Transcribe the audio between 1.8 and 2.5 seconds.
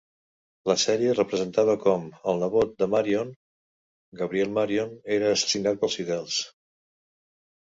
com, el